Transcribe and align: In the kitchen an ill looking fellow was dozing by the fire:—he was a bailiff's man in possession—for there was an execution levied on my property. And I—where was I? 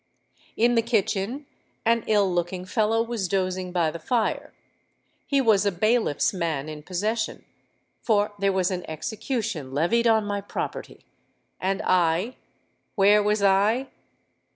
In 0.57 0.73
the 0.73 0.81
kitchen 0.81 1.45
an 1.85 2.03
ill 2.07 2.33
looking 2.33 2.65
fellow 2.65 3.03
was 3.03 3.27
dozing 3.27 3.71
by 3.71 3.91
the 3.91 3.99
fire:—he 3.99 5.39
was 5.41 5.63
a 5.63 5.71
bailiff's 5.71 6.33
man 6.33 6.67
in 6.67 6.81
possession—for 6.81 8.33
there 8.39 8.51
was 8.51 8.71
an 8.71 8.83
execution 8.89 9.73
levied 9.75 10.07
on 10.07 10.25
my 10.25 10.41
property. 10.41 11.05
And 11.59 11.83
I—where 11.83 13.21
was 13.21 13.43
I? 13.43 13.89